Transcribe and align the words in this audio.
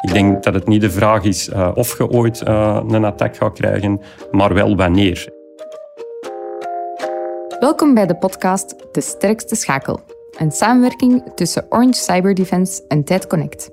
Ik 0.00 0.12
denk 0.12 0.42
dat 0.42 0.54
het 0.54 0.66
niet 0.66 0.80
de 0.80 0.90
vraag 0.90 1.24
is 1.24 1.48
uh, 1.48 1.70
of 1.74 1.98
je 1.98 2.08
ooit 2.08 2.42
uh, 2.48 2.80
een 2.88 3.04
attack 3.04 3.36
gaat 3.36 3.52
krijgen, 3.52 4.00
maar 4.30 4.54
wel 4.54 4.76
wanneer. 4.76 5.28
Welkom 7.60 7.94
bij 7.94 8.06
de 8.06 8.16
podcast 8.16 8.74
De 8.92 9.00
Sterkste 9.00 9.54
Schakel. 9.54 10.00
Een 10.38 10.50
samenwerking 10.50 11.22
tussen 11.34 11.66
Orange 11.68 12.00
Cyber 12.00 12.34
Defense 12.34 12.82
en 12.88 13.04
Tijd 13.04 13.26
Connect. 13.26 13.70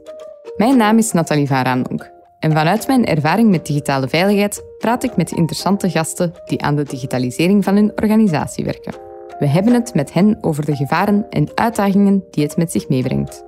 Mijn 0.58 0.78
naam 0.78 0.98
is 0.98 1.12
Nathalie 1.12 1.48
Van 1.48 2.00
En 2.40 2.52
vanuit 2.52 2.88
mijn 2.88 3.06
ervaring 3.06 3.50
met 3.50 3.66
digitale 3.66 4.08
veiligheid 4.08 4.64
praat 4.78 5.04
ik 5.04 5.16
met 5.16 5.32
interessante 5.32 5.90
gasten 5.90 6.34
die 6.46 6.62
aan 6.62 6.76
de 6.76 6.84
digitalisering 6.84 7.64
van 7.64 7.76
hun 7.76 7.92
organisatie 7.96 8.66
werken. 8.66 8.94
We 9.40 9.48
hebben 9.48 9.74
het 9.74 9.94
met 9.94 10.14
hen 10.14 10.38
over 10.42 10.66
de 10.66 10.76
gevaren 10.76 11.26
en 11.30 11.50
uitdagingen 11.56 12.24
die 12.32 12.44
het 12.44 12.58
met 12.58 12.72
zich 12.72 12.90
meebrengt. 12.90 13.46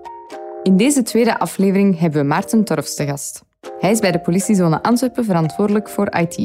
In 0.68 0.78
deze 0.78 1.04
tweede 1.04 1.40
aflevering 1.40 2.00
hebben 2.00 2.22
we 2.22 2.28
Maarten 2.28 2.64
Torfs 2.64 2.96
te 2.96 3.06
gast. 3.06 3.44
Hij 3.80 3.92
is 3.92 4.00
bij 4.00 4.12
de 4.12 4.20
politiezone 4.20 4.84
Antwerpen 4.84 5.26
verantwoordelijk 5.26 5.90
voor 5.90 6.16
IT. 6.16 6.36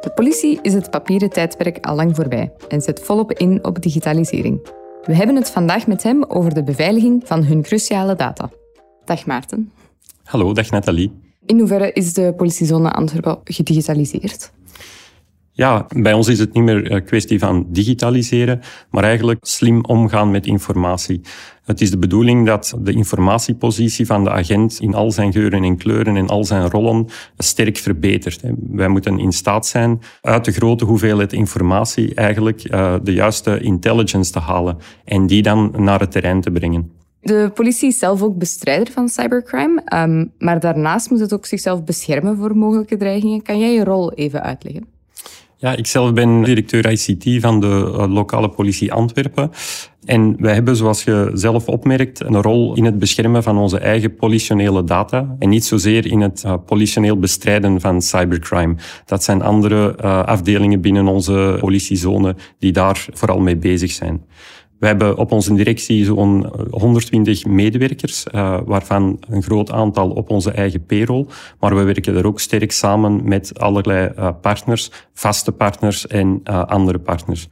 De 0.00 0.12
politie 0.14 0.58
is 0.62 0.74
het 0.74 0.90
papieren 0.90 1.30
tijdperk 1.30 1.86
al 1.86 1.94
lang 1.94 2.16
voorbij 2.16 2.52
en 2.68 2.80
zet 2.80 3.00
volop 3.00 3.32
in 3.32 3.64
op 3.64 3.82
digitalisering. 3.82 4.66
We 5.02 5.14
hebben 5.14 5.36
het 5.36 5.50
vandaag 5.50 5.86
met 5.86 6.02
hem 6.02 6.24
over 6.24 6.54
de 6.54 6.62
beveiliging 6.62 7.22
van 7.26 7.44
hun 7.44 7.62
cruciale 7.62 8.14
data. 8.14 8.50
Dag 9.04 9.26
Maarten. 9.26 9.72
Hallo, 10.24 10.52
dag 10.52 10.70
Nathalie. 10.70 11.12
In 11.46 11.58
hoeverre 11.58 11.92
is 11.92 12.14
de 12.14 12.34
politiezone 12.36 12.90
Antwerpen 12.90 13.38
gedigitaliseerd? 13.44 14.52
Ja, 15.58 15.86
bij 15.96 16.12
ons 16.12 16.28
is 16.28 16.38
het 16.38 16.52
niet 16.52 16.64
meer 16.64 16.92
een 16.92 17.04
kwestie 17.04 17.38
van 17.38 17.66
digitaliseren, 17.68 18.60
maar 18.90 19.04
eigenlijk 19.04 19.46
slim 19.46 19.84
omgaan 19.84 20.30
met 20.30 20.46
informatie. 20.46 21.20
Het 21.64 21.80
is 21.80 21.90
de 21.90 21.98
bedoeling 21.98 22.46
dat 22.46 22.74
de 22.80 22.92
informatiepositie 22.92 24.06
van 24.06 24.24
de 24.24 24.30
agent 24.30 24.80
in 24.80 24.94
al 24.94 25.10
zijn 25.10 25.32
geuren 25.32 25.64
en 25.64 25.76
kleuren 25.76 26.16
en 26.16 26.28
al 26.28 26.44
zijn 26.44 26.70
rollen 26.70 27.06
sterk 27.36 27.76
verbetert. 27.76 28.40
Wij 28.70 28.88
moeten 28.88 29.18
in 29.18 29.32
staat 29.32 29.66
zijn 29.66 30.00
uit 30.20 30.44
de 30.44 30.52
grote 30.52 30.84
hoeveelheid 30.84 31.32
informatie 31.32 32.14
eigenlijk 32.14 32.64
eh, 32.64 32.94
de 33.02 33.12
juiste 33.12 33.60
intelligence 33.60 34.32
te 34.32 34.38
halen 34.40 34.76
en 35.04 35.26
die 35.26 35.42
dan 35.42 35.72
naar 35.76 36.00
het 36.00 36.10
terrein 36.10 36.40
te 36.40 36.50
brengen. 36.50 36.90
De 37.20 37.50
politie 37.54 37.88
is 37.88 37.98
zelf 37.98 38.22
ook 38.22 38.38
bestrijder 38.38 38.92
van 38.92 39.08
cybercrime, 39.08 39.82
ehm, 39.84 40.24
maar 40.38 40.60
daarnaast 40.60 41.10
moet 41.10 41.20
het 41.20 41.32
ook 41.32 41.46
zichzelf 41.46 41.84
beschermen 41.84 42.36
voor 42.36 42.56
mogelijke 42.56 42.96
dreigingen. 42.96 43.42
Kan 43.42 43.58
jij 43.58 43.72
je 43.72 43.84
rol 43.84 44.12
even 44.12 44.42
uitleggen? 44.42 44.97
Ja, 45.60 45.76
ik 45.76 45.86
zelf 45.86 46.12
ben 46.12 46.42
directeur 46.42 46.90
ICT 46.90 47.40
van 47.40 47.60
de 47.60 47.94
eh, 47.98 48.12
lokale 48.12 48.48
politie 48.48 48.92
Antwerpen. 48.92 49.50
En 50.04 50.36
wij 50.38 50.54
hebben, 50.54 50.76
zoals 50.76 51.04
je 51.04 51.30
zelf 51.34 51.66
opmerkt, 51.66 52.24
een 52.24 52.42
rol 52.42 52.76
in 52.76 52.84
het 52.84 52.98
beschermen 52.98 53.42
van 53.42 53.58
onze 53.58 53.78
eigen 53.78 54.14
politionele 54.14 54.84
data 54.84 55.36
en 55.38 55.48
niet 55.48 55.64
zozeer 55.64 56.06
in 56.06 56.20
het 56.20 56.42
uh, 56.46 56.54
politioneel 56.66 57.18
bestrijden 57.18 57.80
van 57.80 58.02
cybercrime. 58.02 58.74
Dat 59.04 59.24
zijn 59.24 59.42
andere 59.42 59.96
uh, 60.00 60.22
afdelingen 60.24 60.80
binnen 60.80 61.06
onze 61.06 61.56
politiezone 61.60 62.36
die 62.58 62.72
daar 62.72 63.06
vooral 63.12 63.40
mee 63.40 63.56
bezig 63.56 63.90
zijn. 63.90 64.24
We 64.78 64.86
hebben 64.86 65.16
op 65.16 65.32
onze 65.32 65.54
directie 65.54 66.04
zo'n 66.04 66.46
120 66.70 67.44
medewerkers, 67.44 68.26
uh, 68.34 68.58
waarvan 68.64 69.18
een 69.28 69.42
groot 69.42 69.70
aantal 69.70 70.10
op 70.10 70.30
onze 70.30 70.50
eigen 70.50 70.84
payroll. 70.84 71.26
Maar 71.60 71.76
we 71.76 71.82
werken 71.82 72.16
er 72.16 72.26
ook 72.26 72.40
sterk 72.40 72.72
samen 72.72 73.28
met 73.28 73.58
allerlei 73.58 74.12
uh, 74.18 74.30
partners, 74.40 74.90
vaste 75.14 75.52
partners 75.52 76.06
en 76.06 76.40
uh, 76.44 76.64
andere 76.64 76.98
partners. 76.98 77.48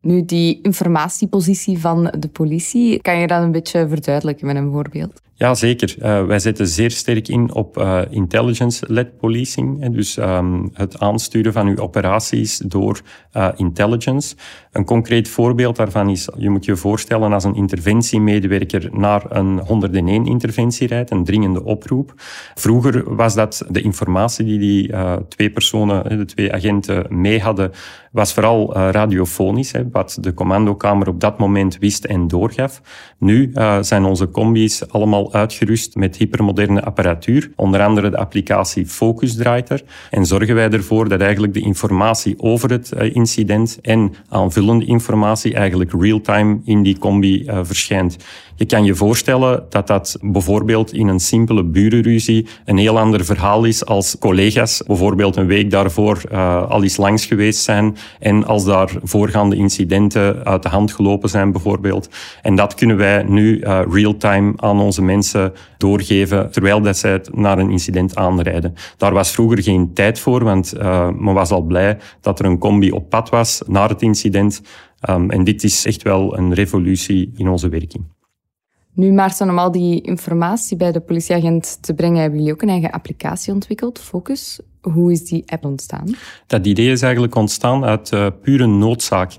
Nu, 0.00 0.24
die 0.24 0.58
informatiepositie 0.62 1.78
van 1.78 2.14
de 2.18 2.28
politie, 2.28 3.00
kan 3.00 3.18
je 3.18 3.26
dat 3.26 3.42
een 3.42 3.52
beetje 3.52 3.88
verduidelijken 3.88 4.46
met 4.46 4.56
een 4.56 4.72
voorbeeld? 4.72 5.20
Ja, 5.38 5.54
zeker. 5.54 5.94
Uh, 5.98 6.24
wij 6.24 6.38
zetten 6.38 6.66
zeer 6.66 6.90
sterk 6.90 7.28
in 7.28 7.54
op 7.54 7.78
uh, 7.78 8.00
intelligence-led 8.10 9.16
policing. 9.16 9.94
Dus 9.94 10.16
um, 10.16 10.70
het 10.72 10.98
aansturen 10.98 11.52
van 11.52 11.66
uw 11.66 11.76
operaties 11.76 12.58
door 12.58 13.00
uh, 13.36 13.48
intelligence. 13.56 14.36
Een 14.72 14.84
concreet 14.84 15.28
voorbeeld 15.28 15.76
daarvan 15.76 16.08
is, 16.08 16.28
je 16.36 16.50
moet 16.50 16.64
je 16.64 16.76
voorstellen 16.76 17.32
als 17.32 17.44
een 17.44 17.54
interventiemedewerker 17.54 18.88
naar 18.92 19.24
een 19.28 19.60
101-interventie 19.60 20.86
rijdt, 20.86 21.10
een 21.10 21.24
dringende 21.24 21.64
oproep. 21.64 22.12
Vroeger 22.54 23.14
was 23.14 23.34
dat 23.34 23.64
de 23.68 23.80
informatie 23.80 24.44
die 24.44 24.58
die 24.58 24.92
twee 25.28 25.50
personen, 25.50 26.18
de 26.18 26.24
twee 26.24 26.52
agenten, 26.52 27.06
mee 27.08 27.40
hadden, 27.40 27.72
was 28.16 28.32
vooral 28.32 28.74
radiofonisch, 28.74 29.72
hè, 29.72 29.82
wat 29.90 30.18
de 30.20 30.34
commandokamer 30.34 31.08
op 31.08 31.20
dat 31.20 31.38
moment 31.38 31.78
wist 31.78 32.04
en 32.04 32.28
doorgaf. 32.28 32.82
Nu 33.18 33.52
zijn 33.80 34.04
onze 34.04 34.30
combi's 34.30 34.82
allemaal 34.88 35.32
uitgerust 35.32 35.94
met 35.94 36.16
hypermoderne 36.16 36.82
apparatuur, 36.82 37.50
onder 37.56 37.82
andere 37.82 38.10
de 38.10 38.16
applicatie 38.16 38.86
Focus 38.86 39.36
draait. 39.36 39.84
En 40.10 40.26
zorgen 40.26 40.54
wij 40.54 40.70
ervoor 40.70 41.08
dat 41.08 41.20
eigenlijk 41.20 41.54
de 41.54 41.60
informatie 41.60 42.34
over 42.38 42.70
het 42.70 42.92
eh, 42.92 43.14
incident 43.14 43.78
en 43.82 44.14
aanvullende 44.28 44.84
informatie 44.84 45.54
eigenlijk 45.54 45.92
real-time 45.92 46.60
in 46.64 46.82
die 46.82 46.98
combi 46.98 47.42
uh, 47.46 47.58
verschijnt. 47.62 48.16
Je 48.58 48.66
kan 48.66 48.84
je 48.84 48.94
voorstellen 48.94 49.64
dat 49.68 49.86
dat 49.86 50.18
bijvoorbeeld 50.20 50.92
in 50.92 51.08
een 51.08 51.20
simpele 51.20 51.64
burenruzie 51.64 52.46
een 52.64 52.78
heel 52.78 52.98
ander 52.98 53.24
verhaal 53.24 53.64
is 53.64 53.84
als 53.84 54.16
collega's 54.18 54.82
bijvoorbeeld 54.86 55.36
een 55.36 55.46
week 55.46 55.70
daarvoor 55.70 56.22
uh, 56.32 56.70
al 56.70 56.82
eens 56.82 56.96
langs 56.96 57.26
geweest 57.26 57.62
zijn 57.62 57.96
en 58.18 58.44
als 58.44 58.64
daar 58.64 58.90
voorgaande 59.02 59.56
incidenten 59.56 60.44
uit 60.44 60.62
de 60.62 60.68
hand 60.68 60.92
gelopen 60.92 61.28
zijn 61.28 61.52
bijvoorbeeld. 61.52 62.08
En 62.42 62.54
dat 62.54 62.74
kunnen 62.74 62.96
wij 62.96 63.22
nu 63.22 63.58
uh, 63.58 63.80
real-time 63.90 64.52
aan 64.56 64.80
onze 64.80 65.02
mensen 65.02 65.52
doorgeven 65.78 66.50
terwijl 66.50 66.80
dat 66.80 66.96
zij 66.96 67.20
naar 67.32 67.58
een 67.58 67.70
incident 67.70 68.16
aanrijden. 68.16 68.74
Daar 68.96 69.12
was 69.12 69.30
vroeger 69.30 69.62
geen 69.62 69.92
tijd 69.94 70.18
voor, 70.18 70.44
want 70.44 70.74
uh, 70.76 71.08
men 71.18 71.34
was 71.34 71.50
al 71.50 71.62
blij 71.62 71.98
dat 72.20 72.38
er 72.38 72.44
een 72.44 72.58
combi 72.58 72.90
op 72.90 73.10
pad 73.10 73.28
was 73.28 73.62
naar 73.66 73.88
het 73.88 74.02
incident. 74.02 74.62
Um, 75.10 75.30
en 75.30 75.44
dit 75.44 75.64
is 75.64 75.86
echt 75.86 76.02
wel 76.02 76.38
een 76.38 76.54
revolutie 76.54 77.32
in 77.36 77.48
onze 77.48 77.68
werking. 77.68 78.15
Nu, 78.96 79.12
Maarten, 79.12 79.50
om 79.50 79.58
al 79.58 79.70
die 79.70 80.00
informatie 80.00 80.76
bij 80.76 80.92
de 80.92 81.00
politieagent 81.00 81.78
te 81.82 81.94
brengen, 81.94 82.20
hebben 82.20 82.38
jullie 82.38 82.52
ook 82.52 82.62
een 82.62 82.68
eigen 82.68 82.90
applicatie 82.90 83.52
ontwikkeld, 83.52 83.98
Focus. 83.98 84.60
Hoe 84.80 85.12
is 85.12 85.24
die 85.24 85.42
app 85.46 85.64
ontstaan? 85.64 86.14
Dat 86.46 86.66
idee 86.66 86.90
is 86.90 87.02
eigenlijk 87.02 87.34
ontstaan 87.34 87.84
uit 87.84 88.12
uh, 88.12 88.26
pure 88.42 88.66
noodzaak. 88.66 89.32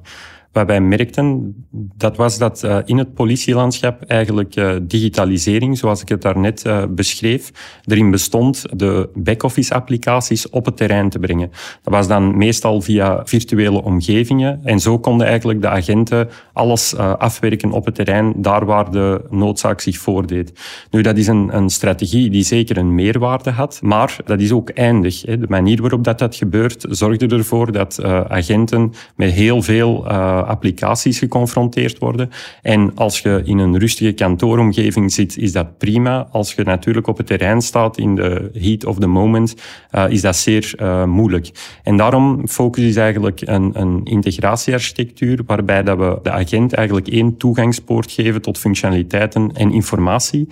Wat 0.58 0.68
wij 0.68 0.82
merkten, 0.82 1.56
dat 1.98 2.18
was 2.18 2.38
dat 2.38 2.64
uh, 2.64 2.78
in 2.86 2.98
het 2.98 3.14
politielandschap 3.14 4.02
eigenlijk 4.02 4.56
uh, 4.56 4.76
digitalisering, 4.82 5.78
zoals 5.78 6.02
ik 6.02 6.10
het 6.10 6.22
daarnet 6.22 6.66
uh, 6.66 6.84
beschreef, 6.90 7.52
erin 7.86 8.12
bestond 8.12 8.66
de 8.76 9.10
back-office 9.14 9.74
applicaties 9.74 10.50
op 10.50 10.66
het 10.66 10.78
terrein 10.78 11.10
te 11.10 11.20
brengen. 11.20 11.52
Dat 11.82 11.94
was 11.94 12.08
dan 12.08 12.38
meestal 12.38 12.82
via 12.82 13.22
virtuele 13.26 13.84
omgevingen 13.84 14.60
en 14.64 14.80
zo 14.80 15.00
konden 15.00 15.28
eigenlijk 15.28 15.62
de 15.62 15.68
agenten 15.68 16.30
alles 16.54 16.96
afwerken 16.98 17.72
op 17.72 17.86
het 17.86 17.96
terrein, 17.96 18.34
daar 18.36 18.66
waar 18.66 18.92
de 18.92 19.22
noodzaak 19.30 19.82
zich 19.82 19.98
voordeed. 19.98 20.52
Nu, 20.92 21.02
dat 21.02 21.18
is 21.18 21.28
een, 21.28 21.56
een 21.56 21.70
strategie 21.70 22.30
die 22.30 22.44
zeker 22.44 22.78
een 22.78 22.96
meerwaarde 22.96 23.52
had, 23.52 23.80
maar 23.82 24.18
dat 24.26 24.42
is 24.42 24.52
ook 24.52 24.70
eindig. 24.70 25.22
Hè. 25.22 25.38
De 25.38 25.46
manier 25.50 25.82
waarop 25.82 26.04
dat, 26.04 26.20
dat 26.20 26.36
gebeurt, 26.36 26.86
zorgde 26.90 27.28
ervoor 27.28 27.72
dat 27.72 28.04
agenten 28.28 28.94
met 29.16 29.32
heel 29.32 29.62
veel 29.62 30.06
applicaties 30.48 31.20
geconfronteerd 31.20 31.98
worden. 31.98 32.30
En 32.62 32.92
als 32.96 33.20
je 33.20 33.42
in 33.46 33.58
een 33.58 33.78
rustige 33.78 34.12
kantooromgeving 34.12 35.12
zit, 35.12 35.38
is 35.38 35.52
dat 35.52 35.78
prima. 35.78 36.28
Als 36.32 36.54
je 36.54 36.64
natuurlijk 36.64 37.08
op 37.08 37.18
het 37.18 37.28
terrein 37.28 37.62
staat 37.62 37.98
in 37.98 38.16
de 38.16 38.50
heat 38.54 38.86
of 38.86 39.00
the 39.00 39.08
moment, 39.08 39.56
uh, 39.92 40.06
is 40.10 40.22
dat 40.22 40.36
zeer 40.36 40.74
uh, 40.82 41.04
moeilijk. 41.04 41.50
En 41.84 41.98
daarom 41.98 42.48
focus 42.48 42.84
is 42.84 42.96
eigenlijk 42.96 43.42
een, 43.46 43.72
een 43.74 44.02
integratiearchitectuur 44.04 45.40
waarbij 45.46 45.84
dat 45.84 45.98
we 45.98 46.20
de 46.24 46.32
agent 46.32 46.74
eigenlijk 46.74 47.08
één 47.08 47.38
toegangspoort 47.38 48.12
geven 48.12 48.42
tot 48.42 48.58
functionaliteiten 48.58 49.52
en 49.54 49.72
informatie. 49.72 50.48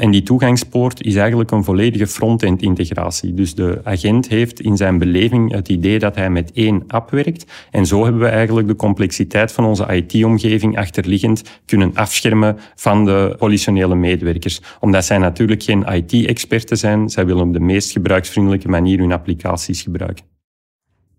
En 0.00 0.10
die 0.10 0.22
toegangspoort 0.22 1.02
is 1.02 1.14
eigenlijk 1.14 1.50
een 1.50 1.64
volledige 1.64 2.06
front-end 2.06 2.62
integratie. 2.62 3.34
Dus 3.34 3.54
de 3.54 3.80
agent 3.84 4.28
heeft 4.28 4.60
in 4.60 4.76
zijn 4.76 4.98
beleving 4.98 5.52
het 5.52 5.68
idee 5.68 5.98
dat 5.98 6.14
hij 6.14 6.30
met 6.30 6.52
één 6.52 6.84
app 6.86 7.10
werkt. 7.10 7.46
En 7.70 7.86
zo 7.86 8.02
hebben 8.02 8.20
we 8.20 8.28
eigenlijk 8.28 8.68
de 8.68 8.76
complexiteit 8.76 9.52
van 9.52 9.64
onze 9.64 9.86
IT-omgeving 9.94 10.78
achterliggend 10.78 11.60
kunnen 11.66 11.90
afschermen 11.94 12.56
van 12.74 13.04
de 13.04 13.34
politionele 13.38 13.94
medewerkers. 13.94 14.60
Omdat 14.80 15.04
zij 15.04 15.18
natuurlijk 15.18 15.62
geen 15.62 15.84
IT-experten 15.86 16.76
zijn. 16.76 17.08
Zij 17.08 17.26
willen 17.26 17.46
op 17.46 17.52
de 17.52 17.60
meest 17.60 17.92
gebruiksvriendelijke 17.92 18.68
manier 18.68 18.98
hun 18.98 19.12
applicaties 19.12 19.82
gebruiken. 19.82 20.39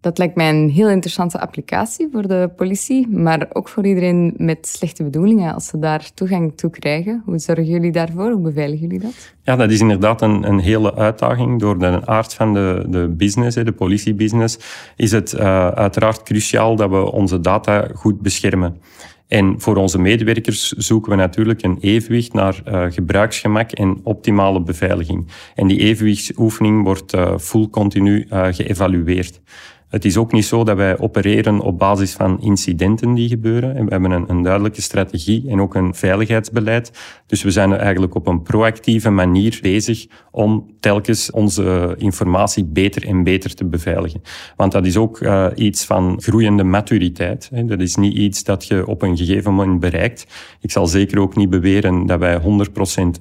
Dat 0.01 0.17
lijkt 0.17 0.35
mij 0.35 0.49
een 0.49 0.69
heel 0.69 0.89
interessante 0.89 1.39
applicatie 1.39 2.07
voor 2.11 2.27
de 2.27 2.49
politie, 2.55 3.07
maar 3.07 3.47
ook 3.53 3.69
voor 3.69 3.85
iedereen 3.85 4.33
met 4.37 4.67
slechte 4.67 5.03
bedoelingen 5.03 5.53
als 5.53 5.65
ze 5.65 5.79
daar 5.79 6.11
toegang 6.13 6.57
toe 6.57 6.69
krijgen. 6.69 7.21
Hoe 7.25 7.39
zorgen 7.39 7.65
jullie 7.65 7.91
daarvoor? 7.91 8.31
Hoe 8.31 8.41
beveiligen 8.41 8.81
jullie 8.87 8.99
dat? 8.99 9.33
Ja, 9.43 9.55
dat 9.55 9.71
is 9.71 9.79
inderdaad 9.79 10.21
een, 10.21 10.47
een 10.47 10.59
hele 10.59 10.95
uitdaging. 10.95 11.59
Door 11.59 11.79
de 11.79 12.01
aard 12.05 12.33
van 12.33 12.53
de, 12.53 12.85
de 12.87 13.07
business, 13.17 13.55
de 13.55 13.71
politiebusiness, 13.71 14.57
is 14.95 15.11
het 15.11 15.33
uh, 15.33 15.67
uiteraard 15.67 16.23
cruciaal 16.23 16.75
dat 16.75 16.89
we 16.89 17.11
onze 17.11 17.39
data 17.39 17.87
goed 17.93 18.21
beschermen. 18.21 18.81
En 19.27 19.55
voor 19.57 19.75
onze 19.75 19.99
medewerkers 19.99 20.71
zoeken 20.71 21.11
we 21.11 21.17
natuurlijk 21.17 21.63
een 21.63 21.77
evenwicht 21.81 22.33
naar 22.33 22.61
uh, 22.67 22.85
gebruiksgemak 22.89 23.71
en 23.71 23.99
optimale 24.03 24.61
beveiliging. 24.61 25.27
En 25.55 25.67
die 25.67 25.79
evenwichtsoefening 25.79 26.83
wordt 26.83 27.13
uh, 27.13 27.37
full 27.37 27.67
continu 27.69 28.27
geëvalueerd. 28.29 29.41
Het 29.91 30.05
is 30.05 30.17
ook 30.17 30.31
niet 30.31 30.45
zo 30.45 30.63
dat 30.63 30.77
wij 30.77 30.99
opereren 30.99 31.59
op 31.59 31.77
basis 31.77 32.13
van 32.13 32.41
incidenten 32.41 33.13
die 33.13 33.27
gebeuren. 33.27 33.85
We 33.85 33.91
hebben 33.91 34.11
een, 34.11 34.29
een, 34.29 34.41
duidelijke 34.41 34.81
strategie 34.81 35.49
en 35.49 35.61
ook 35.61 35.75
een 35.75 35.95
veiligheidsbeleid. 35.95 36.91
Dus 37.25 37.43
we 37.43 37.51
zijn 37.51 37.73
eigenlijk 37.73 38.15
op 38.15 38.27
een 38.27 38.41
proactieve 38.41 39.09
manier 39.09 39.59
bezig 39.61 40.07
om 40.31 40.75
telkens 40.79 41.31
onze 41.31 41.95
informatie 41.97 42.65
beter 42.65 43.07
en 43.07 43.23
beter 43.23 43.55
te 43.55 43.65
beveiligen. 43.65 44.21
Want 44.55 44.71
dat 44.71 44.85
is 44.85 44.97
ook 44.97 45.19
uh, 45.19 45.47
iets 45.55 45.85
van 45.85 46.21
groeiende 46.21 46.63
maturiteit. 46.63 47.49
Hè. 47.53 47.65
Dat 47.65 47.79
is 47.79 47.95
niet 47.95 48.13
iets 48.13 48.43
dat 48.43 48.67
je 48.67 48.87
op 48.87 49.01
een 49.01 49.17
gegeven 49.17 49.53
moment 49.53 49.79
bereikt. 49.79 50.27
Ik 50.61 50.71
zal 50.71 50.87
zeker 50.87 51.19
ook 51.19 51.35
niet 51.35 51.49
beweren 51.49 52.05
dat 52.05 52.19
wij 52.19 52.41
100% 52.41 52.43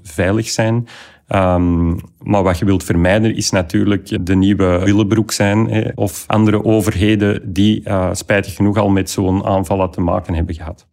veilig 0.02 0.48
zijn. 0.48 0.86
Um, 1.34 1.98
maar 2.22 2.42
wat 2.42 2.58
je 2.58 2.64
wilt 2.64 2.84
vermijden 2.84 3.36
is 3.36 3.50
natuurlijk 3.50 4.26
de 4.26 4.34
nieuwe 4.34 4.80
Willebroek 4.84 5.32
zijn 5.32 5.70
hè, 5.70 5.90
of 5.94 6.24
andere 6.26 6.64
overheden 6.64 7.52
die 7.52 7.88
uh, 7.88 8.08
spijtig 8.12 8.54
genoeg 8.54 8.76
al 8.76 8.88
met 8.88 9.10
zo'n 9.10 9.44
aanvallen 9.44 9.90
te 9.90 10.00
maken 10.00 10.34
hebben 10.34 10.54
gehad. 10.54 10.86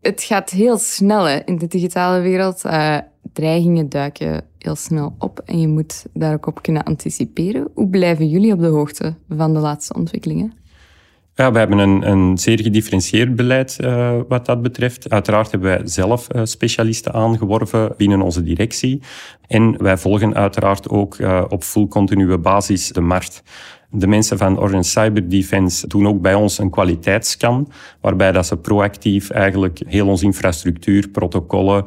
Het 0.00 0.22
gaat 0.22 0.50
heel 0.50 0.78
snel 0.78 1.28
in 1.44 1.58
de 1.58 1.66
digitale 1.66 2.20
wereld. 2.20 2.64
Uh, 2.64 2.98
dreigingen 3.32 3.88
duiken 3.88 4.44
heel 4.58 4.76
snel 4.76 5.14
op 5.18 5.38
en 5.44 5.60
je 5.60 5.68
moet 5.68 6.06
daar 6.12 6.34
ook 6.34 6.46
op 6.46 6.62
kunnen 6.62 6.82
anticiperen. 6.82 7.68
Hoe 7.74 7.88
blijven 7.88 8.28
jullie 8.28 8.52
op 8.52 8.60
de 8.60 8.66
hoogte 8.66 9.14
van 9.28 9.52
de 9.52 9.60
laatste 9.60 9.94
ontwikkelingen? 9.94 10.52
Ja, 11.34 11.52
we 11.52 11.58
hebben 11.58 11.78
een, 11.78 12.10
een 12.10 12.38
zeer 12.38 12.62
gedifferentieerd 12.62 13.36
beleid 13.36 13.78
uh, 13.80 14.20
wat 14.28 14.46
dat 14.46 14.62
betreft. 14.62 15.10
Uiteraard 15.10 15.50
hebben 15.50 15.68
wij 15.68 15.80
zelf 15.84 16.34
uh, 16.34 16.40
specialisten 16.44 17.12
aangeworven 17.12 17.94
binnen 17.96 18.22
onze 18.22 18.42
directie. 18.42 19.00
En 19.46 19.82
wij 19.82 19.96
volgen 19.96 20.34
uiteraard 20.34 20.88
ook 20.88 21.18
uh, 21.18 21.44
op 21.48 21.62
full 21.62 21.86
continue 21.88 22.38
basis 22.38 22.88
de 22.88 23.00
markt. 23.00 23.42
De 23.90 24.06
mensen 24.06 24.38
van 24.38 24.58
Orange 24.58 24.88
Cyber 24.88 25.28
Defense 25.28 25.86
doen 25.88 26.08
ook 26.08 26.20
bij 26.20 26.34
ons 26.34 26.58
een 26.58 26.70
kwaliteitsscan, 26.70 27.72
waarbij 28.00 28.32
dat 28.32 28.46
ze 28.46 28.56
proactief 28.56 29.30
eigenlijk 29.30 29.82
heel 29.86 30.08
onze 30.08 30.24
infrastructuur, 30.24 31.08
protocollen, 31.08 31.84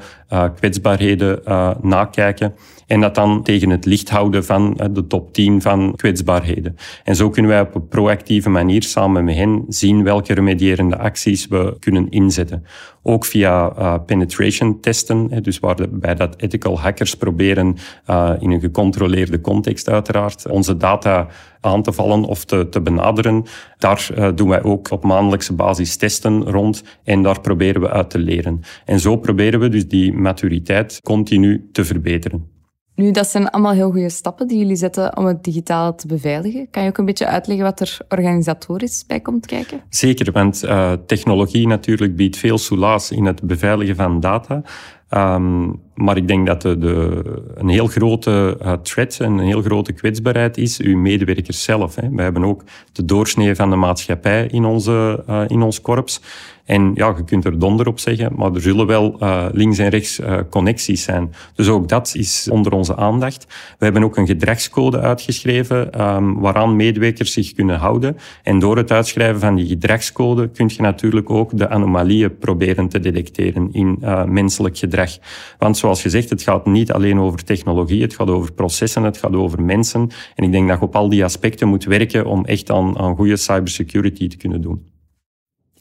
kwetsbaarheden 0.56 1.42
nakijken 1.82 2.54
en 2.88 3.02
dat 3.02 3.16
dan 3.16 3.44
tegen 3.44 3.70
het 3.70 3.86
licht 3.86 4.10
houden 4.10 4.46
van 4.46 4.78
eh, 4.78 4.88
de 4.92 5.08
top 5.08 5.34
10 5.34 5.62
van 5.62 5.96
kwetsbaarheden. 5.96 6.76
En 7.04 7.16
zo 7.16 7.30
kunnen 7.30 7.52
wij 7.52 7.62
op 7.62 7.76
een 7.76 7.88
proactieve 7.88 8.50
manier 8.50 8.84
samen 8.84 9.24
met 9.24 9.36
hen 9.36 9.66
zien 9.68 10.04
welke 10.04 10.34
remedierende 10.34 10.98
acties 10.98 11.48
we 11.48 11.76
kunnen 11.80 12.10
inzetten. 12.10 12.66
Ook 13.04 13.26
via 13.26 13.74
uh, 13.78 13.96
penetration 14.06 14.80
testen, 14.80 15.44
dus 15.44 15.60
waarbij 15.60 16.16
dat 16.16 16.36
ethical 16.38 16.80
hackers 16.80 17.16
proberen 17.16 17.76
uh, 18.10 18.32
in 18.40 18.52
een 18.52 18.60
gecontroleerde 18.60 19.42
context 19.42 19.90
uiteraard 19.90 20.50
onze 20.50 20.78
data 20.78 21.28
aan 21.62 21.82
te 21.82 21.92
vallen 21.92 22.24
of 22.24 22.46
te, 22.46 22.70
te 22.70 22.82
benaderen. 22.82 23.44
Daar 23.78 24.32
doen 24.36 24.50
wij 24.50 24.64
ook 24.64 24.92
op 24.92 25.04
maandelijkse 25.04 25.54
basis 25.54 25.96
testen 25.96 26.44
rond 26.44 26.84
en 27.04 27.22
daar 27.22 27.42
proberen 27.42 27.82
we 27.82 27.90
uit 27.90 28.10
te 28.10 28.20
leren. 28.20 28.62
En 28.86 29.00
zo 29.00 29.18
proberen 29.18 29.60
we 29.60 29.70
dus 29.70 29.88
die 29.88 30.14
maturiteit 30.14 31.00
continu 31.04 31.70
te 31.72 31.86
verbeteren. 31.86 32.55
Nu, 32.96 33.12
dat 33.12 33.28
zijn 33.28 33.50
allemaal 33.50 33.72
heel 33.72 33.92
goede 33.92 34.10
stappen 34.10 34.48
die 34.48 34.58
jullie 34.58 34.76
zetten 34.76 35.18
om 35.18 35.26
het 35.26 35.44
digitaal 35.44 35.96
te 35.96 36.08
beveiligen. 36.08 36.68
Kan 36.72 36.84
je 36.84 36.90
ook 36.90 36.98
een 36.98 37.06
beetje 37.06 37.28
uitleggen 37.28 37.66
wat 37.66 37.80
er 37.80 37.98
organisatorisch 38.10 39.04
bij 39.08 39.20
komt 39.20 39.46
kijken? 39.46 39.82
Zeker, 39.90 40.32
want 40.32 40.64
uh, 40.64 40.92
technologie 41.06 41.68
natuurlijk 41.68 42.16
biedt 42.16 42.38
veel 42.38 42.58
soelaas 42.58 43.12
in 43.12 43.26
het 43.26 43.42
beveiligen 43.42 43.96
van 43.96 44.20
data. 44.20 44.62
Um, 45.10 45.82
maar 45.96 46.18
ik 46.18 46.28
denk 46.28 46.48
dat 46.48 46.62
de, 46.62 47.22
een 47.56 47.70
heel 47.70 47.88
grote 47.88 48.58
uh, 48.62 48.74
threat, 48.74 49.18
een 49.20 49.40
heel 49.40 49.62
grote 49.62 49.94
kwetsbaarheid 49.94 50.58
is 50.58 50.80
uw 50.80 50.98
medewerkers 50.98 51.64
zelf. 51.64 51.96
Hè. 51.96 52.10
We 52.10 52.22
hebben 52.22 52.46
ook 52.46 52.64
de 52.92 53.06
doorsnee 53.06 53.56
van 53.56 53.70
de 53.70 53.76
maatschappij 53.76 54.48
in, 54.52 54.66
onze, 54.66 55.24
uh, 55.30 55.42
in 55.48 55.62
ons 55.62 55.82
korps. 55.82 56.22
En 56.66 56.92
ja, 56.94 57.14
je 57.18 57.24
kunt 57.24 57.46
er 57.46 57.60
donder 57.60 57.88
op 57.88 58.00
zeggen, 58.00 58.32
maar 58.36 58.54
er 58.54 58.62
zullen 58.62 58.88
wel 58.88 59.18
uh, 59.20 59.46
links 59.52 59.78
en 59.78 59.90
rechts 59.90 60.20
connecties 60.50 61.04
zijn. 61.04 61.34
Dus 61.56 61.68
ook 61.68 61.90
dat 61.90 62.12
is 62.16 62.48
onder 62.52 62.72
onze 62.72 62.96
aandacht. 62.96 63.46
We 63.78 63.84
hebben 63.86 64.04
ook 64.04 64.18
een 64.18 64.28
gedragscode 64.28 65.00
uitgeschreven 65.00 66.02
um, 66.02 66.40
waaraan 66.40 66.76
medewerkers 66.76 67.34
zich 67.34 67.54
kunnen 67.54 67.78
houden. 67.78 68.18
En 68.44 68.60
door 68.60 68.78
het 68.78 68.92
uitschrijven 68.92 69.40
van 69.40 69.56
die 69.56 69.68
gedragscode 69.68 70.50
kun 70.50 70.70
je 70.76 70.82
natuurlijk 70.82 71.30
ook 71.30 71.58
de 71.58 71.70
anomalieën 71.70 72.38
proberen 72.38 72.88
te 72.88 73.00
detecteren 73.00 73.70
in 73.72 74.00
menselijk 74.28 74.78
gedrag. 74.78 75.12
Want 75.58 75.78
zoals 75.86 76.02
gezegd, 76.02 76.30
het 76.30 76.42
gaat 76.42 76.66
niet 76.66 76.92
alleen 76.92 77.20
over 77.20 77.44
technologie, 77.44 78.02
het 78.02 78.16
gaat 78.16 78.30
over 78.30 78.54
processen, 78.54 79.04
het 79.04 79.18
gaat 79.18 79.34
over 79.36 79.64
mensen. 79.64 80.10
En 80.36 80.44
ik 80.44 80.52
denk 80.52 80.68
dat 80.68 80.80
je 80.80 80.86
op 80.86 80.96
al 80.96 81.10
die 81.10 81.24
aspecten 81.24 81.68
moet 81.68 81.84
werken 81.84 82.26
om 82.26 82.46
echt 82.46 82.72
aan, 82.72 82.98
aan 82.98 83.16
goede 83.16 83.38
cybersecurity 83.38 84.28
te 84.28 84.38
kunnen 84.38 84.62
doen. 84.62 84.86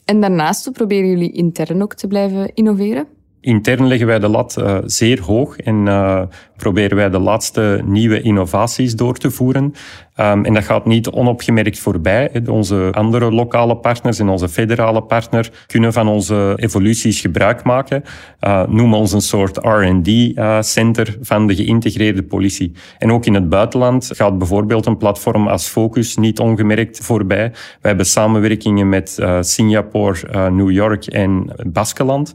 En 0.05 0.21
daarnaast 0.21 0.71
proberen 0.71 1.09
jullie 1.09 1.31
intern 1.31 1.81
ook 1.81 1.93
te 1.93 2.07
blijven 2.07 2.53
innoveren? 2.53 3.07
Intern 3.41 3.87
leggen 3.87 4.07
wij 4.07 4.19
de 4.19 4.27
lat 4.27 4.55
uh, 4.59 4.77
zeer 4.85 5.21
hoog 5.21 5.57
en 5.57 5.85
uh, 5.85 6.21
proberen 6.57 6.97
wij 6.97 7.09
de 7.09 7.19
laatste 7.19 7.81
nieuwe 7.85 8.21
innovaties 8.21 8.95
door 8.95 9.17
te 9.17 9.31
voeren. 9.31 9.73
Um, 10.19 10.45
en 10.45 10.53
dat 10.53 10.63
gaat 10.63 10.85
niet 10.85 11.09
onopgemerkt 11.09 11.79
voorbij. 11.79 12.41
Onze 12.49 12.89
andere 12.91 13.31
lokale 13.31 13.77
partners 13.77 14.19
en 14.19 14.29
onze 14.29 14.49
federale 14.49 15.01
partner 15.01 15.51
kunnen 15.67 15.93
van 15.93 16.07
onze 16.07 16.53
evoluties 16.55 17.21
gebruik 17.21 17.63
maken. 17.63 18.03
Uh, 18.41 18.67
noem 18.67 18.93
ons 18.93 19.11
een 19.11 19.21
soort 19.21 19.57
R&D-center 19.57 21.07
uh, 21.07 21.15
van 21.21 21.47
de 21.47 21.55
geïntegreerde 21.55 22.23
politie. 22.23 22.71
En 22.97 23.11
ook 23.11 23.25
in 23.25 23.33
het 23.33 23.49
buitenland 23.49 24.09
gaat 24.13 24.37
bijvoorbeeld 24.37 24.85
een 24.85 24.97
platform 24.97 25.47
als 25.47 25.67
Focus 25.67 26.15
niet 26.15 26.39
ongemerkt 26.39 26.99
voorbij. 26.99 27.51
We 27.81 27.87
hebben 27.87 28.05
samenwerkingen 28.05 28.89
met 28.89 29.17
uh, 29.19 29.37
Singapore, 29.41 30.49
New 30.49 30.71
York 30.71 31.05
en 31.05 31.51
Baskeland. 31.67 32.33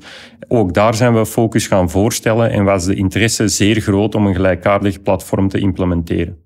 Ook 0.48 0.74
daar 0.74 0.94
zijn 0.94 1.14
we 1.14 1.26
Focus 1.26 1.66
gaan 1.66 1.90
voorstellen 1.90 2.50
en 2.50 2.64
was 2.64 2.84
de 2.84 2.94
interesse 2.94 3.48
zeer 3.48 3.80
groot 3.80 4.09
om 4.14 4.26
een 4.26 4.34
gelijkaardig 4.34 5.02
platform 5.02 5.48
te 5.48 5.58
implementeren. 5.58 6.38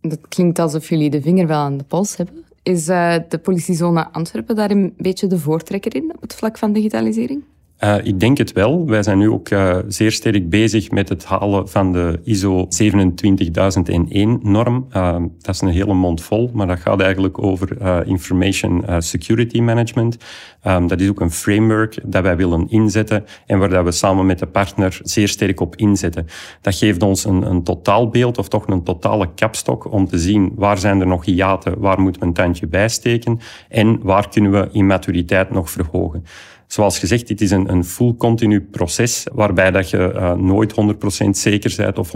Dat 0.00 0.28
klinkt 0.28 0.58
alsof 0.58 0.88
jullie 0.88 1.10
de 1.10 1.20
vinger 1.20 1.46
wel 1.46 1.58
aan 1.58 1.76
de 1.76 1.84
pols 1.84 2.16
hebben. 2.16 2.44
Is 2.62 2.88
uh, 2.88 3.14
de 3.28 3.38
politiezone 3.38 4.12
Antwerpen 4.12 4.56
daar 4.56 4.70
een 4.70 4.94
beetje 4.96 5.26
de 5.26 5.38
voortrekker 5.38 5.94
in 5.94 6.12
op 6.14 6.20
het 6.20 6.34
vlak 6.34 6.58
van 6.58 6.72
digitalisering? 6.72 7.42
Uh, 7.84 7.94
ik 8.02 8.20
denk 8.20 8.38
het 8.38 8.52
wel. 8.52 8.86
Wij 8.86 9.02
zijn 9.02 9.18
nu 9.18 9.30
ook 9.30 9.50
uh, 9.50 9.78
zeer 9.88 10.12
sterk 10.12 10.50
bezig 10.50 10.90
met 10.90 11.08
het 11.08 11.24
halen 11.24 11.68
van 11.68 11.92
de 11.92 12.20
ISO 12.24 12.64
27001-norm. 12.64 14.86
Uh, 14.96 15.16
dat 15.38 15.54
is 15.54 15.60
een 15.60 15.68
hele 15.68 15.94
mond 15.94 16.22
vol, 16.22 16.50
maar 16.52 16.66
dat 16.66 16.78
gaat 16.78 17.00
eigenlijk 17.00 17.42
over 17.42 18.06
Information 18.06 18.84
Security 18.98 19.60
Management. 19.60 20.16
Um, 20.66 20.86
dat 20.86 21.00
is 21.00 21.08
ook 21.08 21.20
een 21.20 21.30
framework 21.30 21.98
dat 22.04 22.22
wij 22.22 22.36
willen 22.36 22.70
inzetten 22.70 23.24
en 23.46 23.58
waar 23.58 23.68
dat 23.68 23.84
we 23.84 23.92
samen 23.92 24.26
met 24.26 24.38
de 24.38 24.46
partner 24.46 25.00
zeer 25.02 25.28
sterk 25.28 25.60
op 25.60 25.76
inzetten. 25.76 26.26
Dat 26.60 26.74
geeft 26.74 27.02
ons 27.02 27.24
een, 27.24 27.42
een 27.42 27.62
totaalbeeld 27.62 28.38
of 28.38 28.48
toch 28.48 28.66
een 28.66 28.82
totale 28.82 29.28
kapstok 29.34 29.92
om 29.92 30.06
te 30.06 30.18
zien 30.18 30.52
waar 30.54 30.78
zijn 30.78 31.00
er 31.00 31.06
nog 31.06 31.24
hiaten, 31.24 31.78
waar 31.78 32.00
moeten 32.00 32.20
we 32.20 32.26
een 32.26 32.32
tandje 32.32 32.66
bijsteken 32.66 33.38
en 33.68 34.00
waar 34.02 34.28
kunnen 34.28 34.50
we 34.50 34.68
immaturiteit 34.72 35.50
nog 35.50 35.70
verhogen. 35.70 36.24
Zoals 36.72 36.98
gezegd, 36.98 37.28
dit 37.28 37.40
is 37.40 37.50
een, 37.50 37.70
een 37.70 37.84
full 37.84 38.14
continu 38.14 38.60
proces 38.60 39.26
waarbij 39.32 39.70
dat 39.70 39.90
je 39.90 40.12
uh, 40.14 40.32
nooit 40.34 40.74
100% 41.26 41.28
zeker 41.30 41.74
bent 41.76 41.98
of 41.98 42.12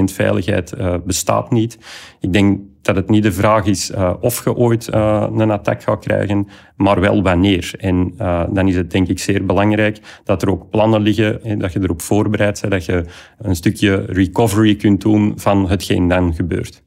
100% 0.00 0.04
veiligheid 0.04 0.72
uh, 0.78 0.94
bestaat 1.04 1.50
niet. 1.50 1.78
Ik 2.20 2.32
denk 2.32 2.60
dat 2.82 2.96
het 2.96 3.08
niet 3.08 3.22
de 3.22 3.32
vraag 3.32 3.66
is 3.66 3.90
uh, 3.90 4.14
of 4.20 4.44
je 4.44 4.54
ooit 4.54 4.92
een 4.92 5.50
attack 5.50 5.82
gaat 5.82 6.00
krijgen, 6.00 6.48
maar 6.76 7.00
wel 7.00 7.22
wanneer. 7.22 7.74
En 7.78 8.14
dan 8.52 8.68
is 8.68 8.76
het 8.76 8.90
denk 8.90 9.08
ik 9.08 9.18
zeer 9.18 9.46
belangrijk 9.46 10.00
dat 10.24 10.42
er 10.42 10.50
ook 10.50 10.70
plannen 10.70 11.00
liggen, 11.00 11.42
en 11.44 11.58
dat 11.58 11.72
je 11.72 11.80
erop 11.82 12.02
voorbereid 12.02 12.60
bent, 12.60 12.72
dat 12.72 12.84
je 12.84 13.04
een 13.38 13.56
stukje 13.56 13.94
recovery 13.94 14.76
kunt 14.76 15.00
doen 15.00 15.32
van 15.36 15.68
hetgeen 15.68 16.08
dan 16.08 16.34
gebeurt. 16.34 16.82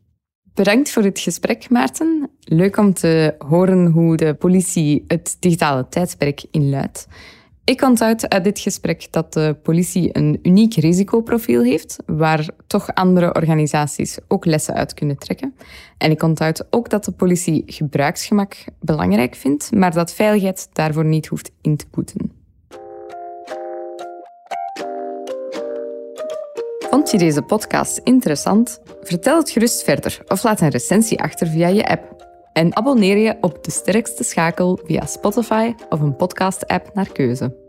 Bedankt 0.58 0.92
voor 0.92 1.04
het 1.04 1.20
gesprek, 1.20 1.70
Maarten. 1.70 2.30
Leuk 2.40 2.78
om 2.78 2.94
te 2.94 3.36
horen 3.38 3.86
hoe 3.86 4.18
de 4.18 4.34
politie 4.34 5.04
het 5.08 5.38
digitale 5.40 5.88
tijdperk 5.90 6.46
inluidt. 6.52 7.08
Ik 7.64 7.82
onthoud 7.82 8.30
uit 8.30 8.44
dit 8.44 8.60
gesprek 8.60 9.08
dat 9.12 9.34
de 9.34 9.56
politie 9.64 10.10
een 10.12 10.40
uniek 10.44 10.74
risicoprofiel 10.74 11.64
heeft, 11.64 11.96
waar 12.06 12.50
toch 12.68 12.94
andere 12.94 13.34
organisaties 13.34 14.18
ook 14.28 14.46
lessen 14.46 14.74
uit 14.74 14.94
kunnen 14.94 15.18
trekken. 15.18 15.56
En 15.98 16.12
ik 16.12 16.24
onthoud 16.24 16.68
ook 16.70 16.90
dat 16.90 17.06
de 17.06 17.12
politie 17.12 17.64
gebruiksgemak 17.66 18.56
belangrijk 18.80 19.36
vindt, 19.36 19.72
maar 19.72 19.94
dat 19.94 20.14
veiligheid 20.14 20.70
daarvoor 20.74 21.06
niet 21.06 21.28
hoeft 21.28 21.52
in 21.62 21.78
te 21.78 21.86
boeten. 21.92 22.32
Vond 26.90 27.12
je 27.12 27.18
deze 27.18 27.42
podcast 27.42 27.98
interessant? 28.04 28.82
Vertel 29.02 29.38
het 29.38 29.50
gerust 29.50 29.84
verder 29.84 30.22
of 30.28 30.44
laat 30.44 30.62
een 30.62 30.70
recensie 30.70 31.20
achter 31.20 31.48
via 31.48 31.68
je 31.68 31.88
app. 31.88 32.26
En 32.54 32.76
abonneer 32.76 33.18
je 33.18 33.38
op 33.42 33.64
De 33.64 33.72
Sterkste 33.72 34.24
Schakel 34.24 34.80
via 34.84 35.06
Spotify 35.06 35.74
of 35.90 36.00
een 36.00 36.16
podcast-app 36.16 36.94
naar 36.94 37.12
keuze. 37.12 37.67